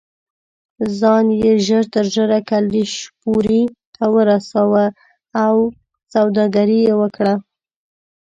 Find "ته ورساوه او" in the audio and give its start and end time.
3.95-5.55